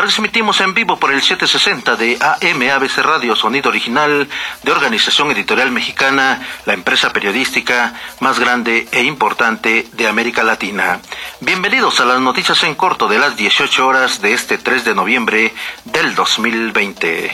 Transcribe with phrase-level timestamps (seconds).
[0.00, 4.26] Transmitimos en vivo por el 760 de AM ABC Radio, sonido original
[4.62, 11.02] de Organización Editorial Mexicana, la empresa periodística más grande e importante de América Latina.
[11.40, 15.52] Bienvenidos a las noticias en corto de las 18 horas de este 3 de noviembre
[15.84, 17.30] del 2020.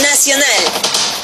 [0.00, 1.19] Nacional.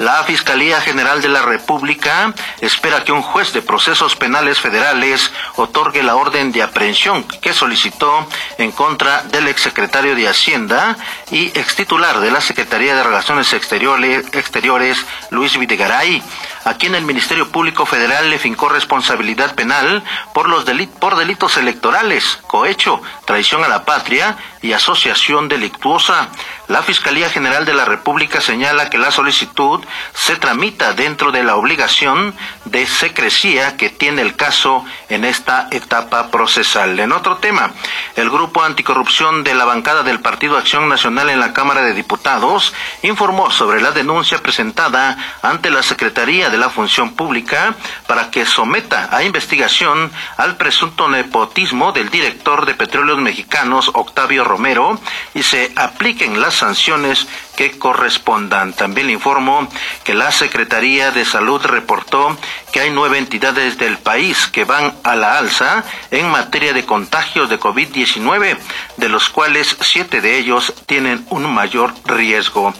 [0.00, 2.32] La Fiscalía General de la República
[2.62, 8.26] espera que un juez de procesos penales federales otorgue la orden de aprehensión que solicitó
[8.56, 10.96] en contra del exsecretario de Hacienda
[11.30, 16.22] y extitular de la Secretaría de Relaciones Exteriores, Luis Videgaray,
[16.64, 20.64] a quien el Ministerio Público Federal le fincó responsabilidad penal por los
[20.98, 26.28] por delitos electorales, cohecho, traición a la patria y asociación delictuosa.
[26.70, 31.56] La Fiscalía General de la República señala que la solicitud se tramita dentro de la
[31.56, 32.32] obligación
[32.66, 37.00] de secrecía que tiene el caso en esta etapa procesal.
[37.00, 37.72] En otro tema,
[38.14, 42.72] el Grupo Anticorrupción de la bancada del Partido Acción Nacional en la Cámara de Diputados
[43.02, 47.74] informó sobre la denuncia presentada ante la Secretaría de la Función Pública
[48.06, 55.00] para que someta a investigación al presunto nepotismo del director de Petróleos Mexicanos, Octavio Romero,
[55.34, 58.72] y se apliquen las sanciones que correspondan.
[58.72, 59.68] También le informo
[60.04, 62.36] que la Secretaría de Salud reportó
[62.72, 67.50] que hay nueve entidades del país que van a la alza en materia de contagios
[67.50, 68.56] de COVID-19,
[68.96, 72.72] de los cuales siete de ellos tienen un mayor riesgo.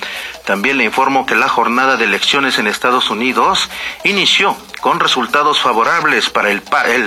[0.47, 3.69] También le informo que la jornada de elecciones en Estados Unidos
[4.05, 6.63] inició con resultados favorables para el,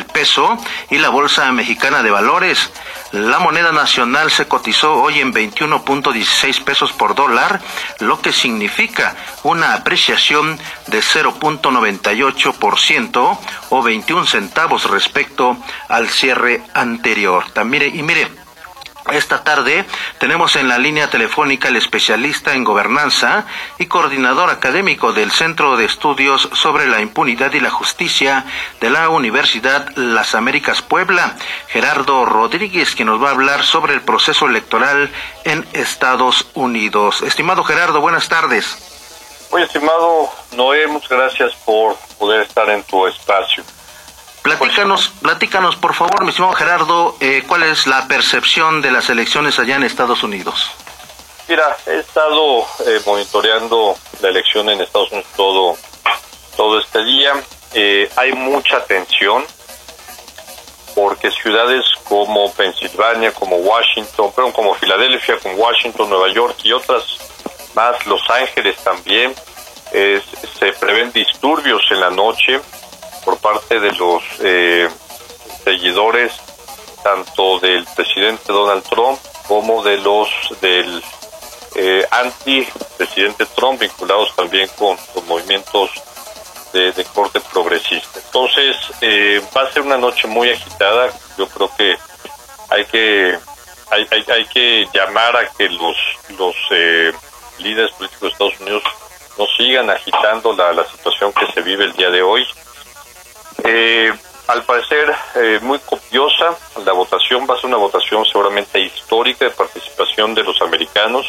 [0.06, 0.58] peso
[0.90, 2.70] y la Bolsa Mexicana de Valores.
[3.12, 7.60] La moneda nacional se cotizó hoy en 21.16 pesos por dólar,
[8.00, 10.58] lo que significa una apreciación
[10.88, 13.40] de 0.98%
[13.70, 15.58] o 21 centavos respecto
[15.90, 17.44] al cierre anterior.
[17.54, 18.43] También, y mire,
[19.12, 19.86] esta tarde
[20.18, 23.46] tenemos en la línea telefónica el especialista en gobernanza
[23.78, 28.46] y coordinador académico del Centro de Estudios sobre la Impunidad y la Justicia
[28.80, 31.36] de la Universidad Las Américas Puebla,
[31.68, 35.12] Gerardo Rodríguez, que nos va a hablar sobre el proceso electoral
[35.44, 37.22] en Estados Unidos.
[37.24, 39.48] Estimado Gerardo, buenas tardes.
[39.52, 43.64] Muy estimado Noé, muchas gracias por poder estar en tu espacio.
[44.44, 49.58] Platícanos, platícanos por favor, mi estimado Gerardo, eh, cuál es la percepción de las elecciones
[49.58, 50.70] allá en Estados Unidos.
[51.48, 55.78] Mira, he estado eh, monitoreando la elección en Estados Unidos todo,
[56.58, 57.42] todo este día.
[57.74, 59.46] Eh, hay mucha tensión
[60.94, 67.18] porque ciudades como Pensilvania, como Washington, perdón, como Filadelfia, como Washington, Nueva York y otras
[67.76, 69.34] más, Los Ángeles también,
[69.92, 72.60] se prevén disturbios en la noche
[73.24, 74.90] por parte de los eh,
[75.64, 76.34] seguidores
[77.04, 80.30] tanto del presidente Donald Trump como de los
[80.62, 81.04] del
[81.76, 85.90] eh, anti-presidente Trump vinculados también con, los movimientos
[86.72, 88.20] de, corte progresista.
[88.26, 91.12] Entonces, eh, va a ser una noche muy agitada.
[91.38, 91.96] Yo creo que
[92.70, 93.38] hay que
[93.92, 95.96] hay, hay, que llamar a que los
[96.38, 97.12] los eh,
[97.60, 98.84] líderes políticos de Estados Unidos
[99.38, 102.46] no sigan agitando la, la situación que se vive el día de hoy.
[103.64, 104.14] Eh,
[104.48, 109.52] al parecer eh, muy copiosa, la votación va a ser una votación seguramente histórica de
[109.52, 111.26] participación de los americanos,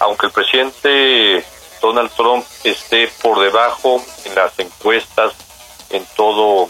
[0.00, 1.44] aunque el presidente
[1.80, 5.34] Donald Trump esté por debajo en las encuestas,
[5.90, 6.68] en todo,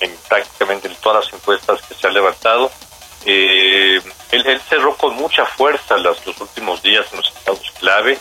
[0.00, 2.70] en prácticamente en todas las encuestas que se han levantado.
[3.24, 4.00] Eh,
[4.30, 8.18] él, cerró con mucha fuerza los últimos días en los estados clave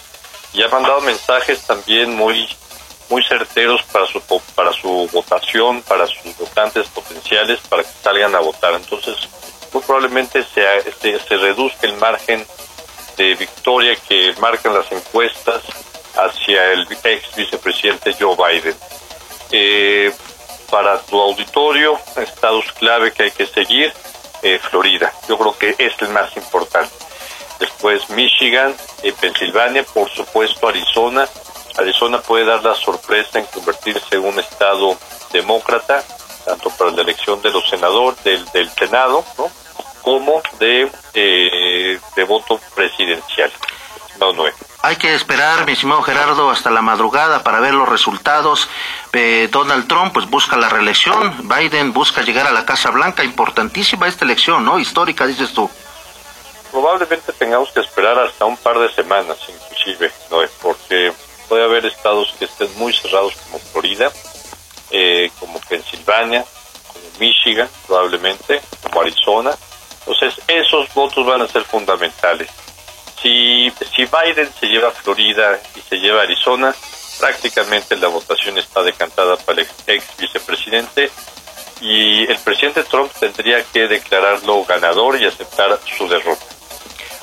[0.52, 2.50] y ha mandado mensajes también muy
[3.10, 4.22] muy certeros para su
[4.56, 8.74] para su votación, para sus votantes potenciales, para que salgan a votar.
[8.74, 9.16] Entonces,
[9.74, 10.64] muy probablemente se,
[11.02, 12.46] se, se reduzca el margen
[13.18, 15.62] de victoria que marcan las encuestas
[16.16, 18.76] hacia el ex vicepresidente Joe Biden.
[19.52, 20.14] Eh,
[20.70, 23.92] para tu auditorio, estados clave que hay que seguir,
[24.44, 25.12] eh, Florida.
[25.28, 26.94] Yo creo que es el más importante.
[27.60, 31.28] Después Michigan, eh, Pensilvania, por supuesto Arizona,
[31.78, 34.98] Arizona puede dar la sorpresa en convertirse en un estado
[35.32, 36.04] demócrata,
[36.46, 39.50] tanto para la elección de los senadores, del, del Senado, ¿no?
[40.02, 43.52] como de, eh, de voto presidencial.
[44.20, 44.56] No, no es.
[44.82, 48.70] Hay que esperar, mi estimado Gerardo, hasta la madrugada para ver los resultados.
[49.14, 54.08] Eh, Donald Trump pues busca la reelección, Biden busca llegar a la Casa Blanca, importantísima
[54.08, 54.80] esta elección, ¿no?
[54.80, 55.70] Histórica, dices tú.
[56.72, 60.38] Probablemente tengamos que esperar hasta un par de semanas, inclusive, ¿no?
[60.62, 61.12] porque
[61.50, 64.12] puede haber estados que estén muy cerrados como Florida,
[64.92, 66.46] eh, como Pensilvania,
[66.88, 69.52] como Michigan, probablemente, como Arizona.
[70.00, 72.50] Entonces, esos votos van a ser fundamentales.
[73.22, 76.74] Si, si Biden se lleva Florida y se lleva Arizona,
[77.20, 81.12] prácticamente la votación está decantada para el ex vicepresidente
[81.82, 86.59] y el presidente Trump tendría que declararlo ganador y aceptar su derrota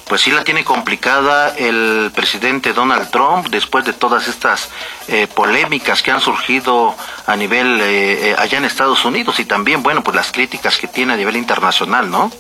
[0.06, 4.68] pues sí la tiene complicada el presidente Donald Trump después de todas estas
[5.08, 6.94] eh, polémicas que han surgido
[7.26, 10.86] a nivel eh, eh, allá en Estados Unidos y también, bueno, pues las críticas que
[10.86, 12.30] tiene a nivel internacional, ¿no?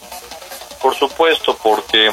[0.80, 2.12] Por supuesto, porque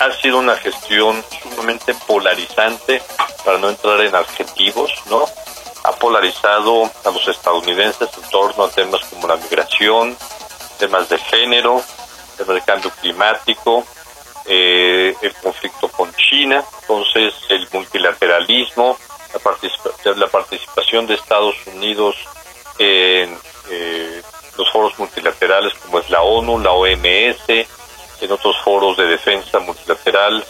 [0.00, 3.02] ha sido una gestión sumamente polarizante,
[3.44, 5.24] para no entrar en adjetivos, ¿no?
[5.84, 10.16] Ha polarizado a los estadounidenses en torno a temas como la migración,
[10.78, 11.82] temas de género,
[12.38, 13.84] el cambio climático,
[14.46, 18.98] eh, el conflicto con China, entonces el multilateralismo,
[20.04, 22.16] la, la participación de Estados Unidos
[22.78, 23.38] en
[23.70, 24.22] eh,
[24.56, 30.44] los foros multilaterales como es la ONU, la OMS, en otros foros de defensa multilateral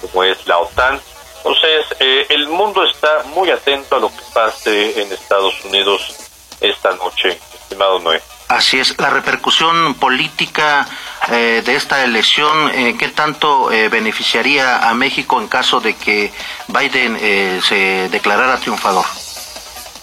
[0.00, 1.00] como es la OTAN.
[1.38, 6.16] Entonces, eh, el mundo está muy atento a lo que pase en Estados Unidos
[6.60, 8.20] esta noche, estimado Noé.
[8.48, 10.86] Así es, la repercusión política
[11.30, 16.32] eh, de esta elección, eh, ¿qué tanto eh, beneficiaría a México en caso de que
[16.68, 17.18] Biden
[17.62, 19.04] se declarara triunfador?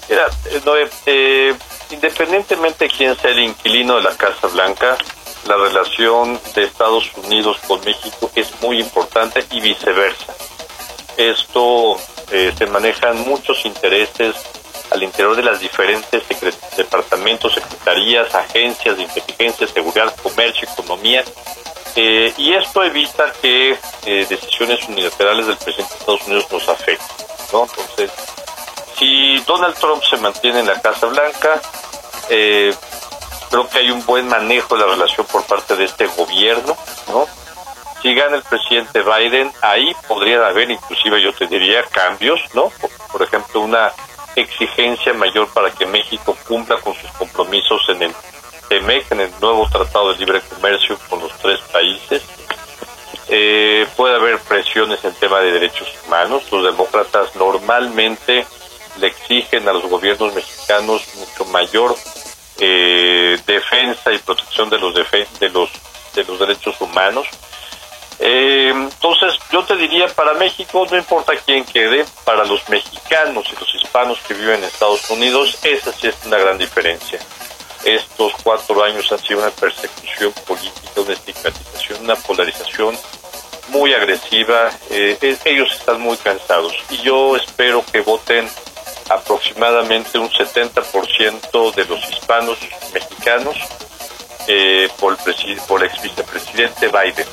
[0.09, 0.27] Mira,
[1.89, 4.97] independientemente de quién sea el inquilino de la Casa Blanca,
[5.47, 10.33] la relación de Estados Unidos con México es muy importante y viceversa.
[11.17, 11.97] Esto
[12.29, 14.35] se manejan muchos intereses
[14.91, 16.23] al interior de las diferentes
[16.77, 21.23] departamentos, secretarías, agencias de inteligencia, seguridad, comercio, economía,
[21.95, 27.25] eh, y esto evita que eh, decisiones unilaterales del presidente de Estados Unidos nos afecten.
[27.51, 27.63] ¿no?
[27.63, 28.11] Entonces,
[28.97, 31.61] si Donald Trump se mantiene en la Casa Blanca,
[32.29, 32.73] eh,
[33.49, 36.77] creo que hay un buen manejo de la relación por parte de este gobierno,
[37.07, 37.27] ¿no?
[38.01, 42.71] Si gana el presidente Biden, ahí podría haber inclusive, yo te diría, cambios, ¿no?
[43.11, 43.91] por ejemplo, una
[44.41, 48.13] exigencia mayor para que México cumpla con sus compromisos en el
[48.69, 52.23] TEMEC, en el nuevo Tratado de Libre Comercio con los tres países.
[53.27, 56.43] Eh, puede haber presiones en tema de derechos humanos.
[56.51, 58.45] Los demócratas normalmente
[58.99, 61.95] le exigen a los gobiernos mexicanos mucho mayor
[62.59, 65.05] eh, defensa y protección de los, de
[65.39, 67.27] de los derechos humanos.
[68.23, 73.59] Eh, entonces, yo te diría, para México, no importa quién quede, para los mexicanos y
[73.59, 77.19] los hispanos que viven en Estados Unidos, esa sí es una gran diferencia.
[77.83, 82.95] Estos cuatro años han sido una persecución política, una estigmatización, una polarización
[83.69, 84.69] muy agresiva.
[84.91, 88.47] Eh, ellos están muy cansados y yo espero que voten
[89.09, 92.59] aproximadamente un 70% de los hispanos
[92.93, 93.57] mexicanos
[94.47, 97.27] eh, por, el por el ex vicepresidente Biden.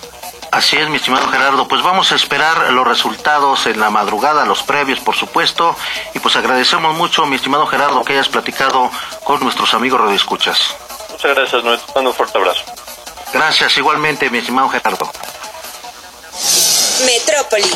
[0.59, 1.69] Así es, mi estimado Gerardo.
[1.69, 5.77] Pues vamos a esperar los resultados en la madrugada, los previos, por supuesto.
[6.15, 8.91] Y pues agradecemos mucho, mi estimado Gerardo, que hayas platicado
[9.23, 10.75] con nuestros amigos radioescuchas.
[11.13, 11.79] Muchas gracias, Noé.
[11.95, 12.65] un fuerte abrazo.
[13.33, 15.09] Gracias, igualmente, mi estimado Gerardo.
[17.07, 17.71] Metrópoli.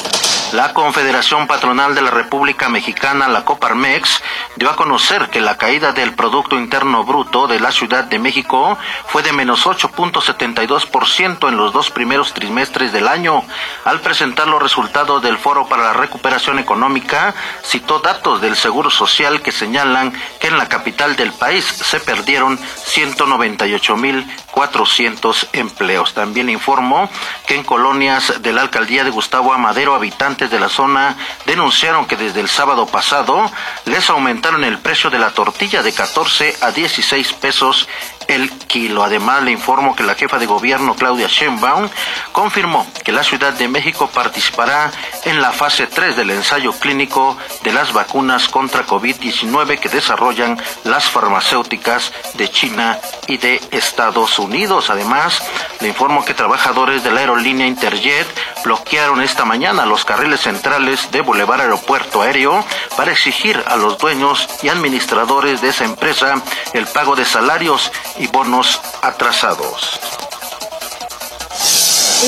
[0.51, 4.21] La Confederación Patronal de la República Mexicana, la Coparmex,
[4.57, 8.77] dio a conocer que la caída del Producto Interno Bruto de la Ciudad de México
[9.07, 13.43] fue de menos 8.72% en los dos primeros trimestres del año.
[13.85, 19.43] Al presentar los resultados del Foro para la Recuperación Económica, citó datos del Seguro Social
[19.43, 26.15] que señalan que en la capital del país se perdieron 198.400 empleos.
[26.15, 27.09] También informó
[27.47, 31.17] que en colonias de la alcaldía de Gustavo Amadero, habitantes de la zona
[31.47, 33.49] denunciaron que desde el sábado pasado
[33.85, 34.11] les
[34.43, 37.89] aumentaron el precio de la tortilla de 14 a 16 pesos
[38.29, 39.05] el kilo.
[39.05, 41.89] Además, le informo que la jefa de gobierno, Claudia Sheinbaum,
[42.33, 44.91] confirmó que la Ciudad de México participará
[45.25, 51.05] en la fase 3 del ensayo clínico de las vacunas contra COVID-19 que desarrollan las
[51.05, 54.91] farmacéuticas de China y de Estados Unidos.
[54.91, 55.43] Además,
[55.81, 58.27] le informo que trabajadores de la aerolínea Interjet
[58.65, 62.65] bloquearon esta mañana los carriles centrales de Boulevard Aeropuerto Aéreo
[62.97, 68.27] para exigir a los dueños y administradores de esa empresa el pago de salarios y
[68.29, 70.01] bonos atrasados.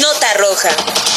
[0.00, 1.13] Nota roja.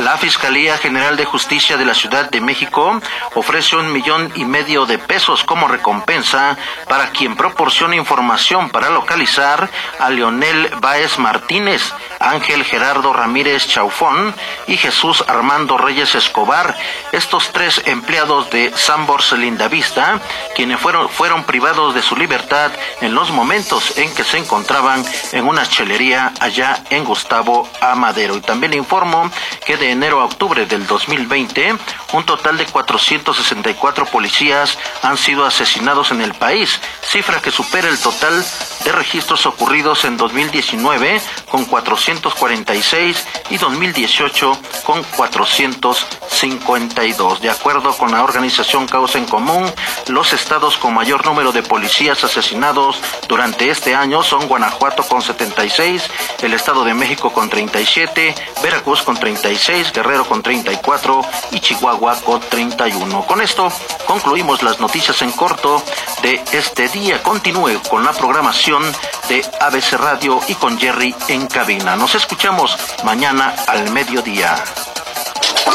[0.00, 2.98] La Fiscalía General de Justicia de la Ciudad de México
[3.34, 6.56] ofrece un millón y medio de pesos como recompensa
[6.88, 14.34] para quien proporcione información para localizar a Leonel Báez Martínez, Ángel Gerardo Ramírez Chaufón
[14.66, 16.74] y Jesús Armando Reyes Escobar,
[17.12, 20.18] estos tres empleados de Sambors Lindavista,
[20.56, 25.46] quienes fueron, fueron privados de su libertad en los momentos en que se encontraban en
[25.46, 28.34] una chelería allá en Gustavo Amadero.
[28.36, 29.30] Y también informo
[29.66, 31.76] que de enero a octubre del 2020,
[32.12, 37.98] un total de 464 policías han sido asesinados en el país, cifra que supera el
[37.98, 38.44] total
[38.84, 41.20] de registros ocurridos en 2019
[41.50, 47.40] con 446 y 2018 con 452.
[47.40, 49.70] De acuerdo con la organización Causa en Común,
[50.08, 56.02] los estados con mayor número de policías asesinados durante este año son Guanajuato con 76,
[56.42, 61.22] el Estado de México con 37, Veracruz con 36, Guerrero con 34
[61.52, 63.24] y Chihuahua con 31.
[63.24, 63.72] Con esto
[64.04, 65.80] concluimos las noticias en corto
[66.22, 67.22] de este día.
[67.22, 68.82] Continúe con la programación
[69.28, 71.94] de ABC Radio y con Jerry en cabina.
[71.94, 74.56] Nos escuchamos mañana al mediodía.